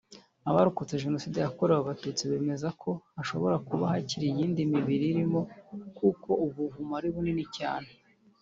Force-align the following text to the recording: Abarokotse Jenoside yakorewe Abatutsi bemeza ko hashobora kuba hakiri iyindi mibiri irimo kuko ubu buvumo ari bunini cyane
Abarokotse 0.49 1.01
Jenoside 1.03 1.37
yakorewe 1.39 1.79
Abatutsi 1.81 2.23
bemeza 2.31 2.67
ko 2.81 2.91
hashobora 3.15 3.55
kuba 3.67 3.85
hakiri 3.93 4.25
iyindi 4.29 4.61
mibiri 4.73 5.05
irimo 5.13 5.41
kuko 5.97 6.29
ubu 6.45 6.59
buvumo 6.65 6.93
ari 6.99 7.09
bunini 7.15 7.43
cyane 7.57 7.89